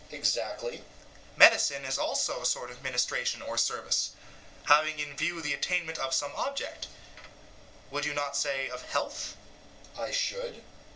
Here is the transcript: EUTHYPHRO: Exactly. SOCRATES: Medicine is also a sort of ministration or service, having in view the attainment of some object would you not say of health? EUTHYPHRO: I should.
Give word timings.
EUTHYPHRO: 0.09 0.17
Exactly. 0.17 0.71
SOCRATES: 0.77 0.89
Medicine 1.37 1.85
is 1.85 1.99
also 1.99 2.41
a 2.41 2.45
sort 2.47 2.71
of 2.71 2.81
ministration 2.81 3.39
or 3.43 3.55
service, 3.55 4.09
having 4.63 4.97
in 4.97 5.15
view 5.15 5.39
the 5.41 5.53
attainment 5.53 5.99
of 5.99 6.11
some 6.15 6.31
object 6.35 6.87
would 7.91 8.05
you 8.05 8.15
not 8.15 8.35
say 8.35 8.67
of 8.69 8.81
health? 8.89 9.35
EUTHYPHRO: 9.93 10.03
I 10.03 10.11
should. 10.11 10.63